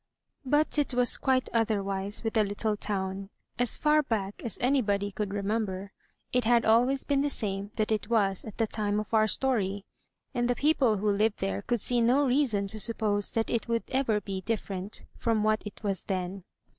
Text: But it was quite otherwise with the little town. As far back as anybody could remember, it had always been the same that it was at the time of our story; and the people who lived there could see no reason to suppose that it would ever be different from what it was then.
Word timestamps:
But 0.47 0.79
it 0.79 0.95
was 0.95 1.19
quite 1.19 1.47
otherwise 1.53 2.23
with 2.23 2.33
the 2.33 2.43
little 2.43 2.75
town. 2.75 3.29
As 3.59 3.77
far 3.77 4.01
back 4.01 4.41
as 4.43 4.57
anybody 4.59 5.11
could 5.11 5.31
remember, 5.31 5.91
it 6.33 6.43
had 6.43 6.65
always 6.65 7.03
been 7.03 7.21
the 7.21 7.29
same 7.29 7.69
that 7.75 7.91
it 7.91 8.09
was 8.09 8.43
at 8.43 8.57
the 8.57 8.65
time 8.65 8.99
of 8.99 9.13
our 9.13 9.27
story; 9.27 9.85
and 10.33 10.49
the 10.49 10.55
people 10.55 10.97
who 10.97 11.11
lived 11.11 11.37
there 11.37 11.61
could 11.61 11.81
see 11.81 12.01
no 12.01 12.25
reason 12.25 12.65
to 12.69 12.79
suppose 12.79 13.31
that 13.33 13.51
it 13.51 13.67
would 13.67 13.83
ever 13.91 14.19
be 14.19 14.41
different 14.41 15.05
from 15.17 15.43
what 15.43 15.61
it 15.67 15.83
was 15.83 16.03
then. 16.05 16.45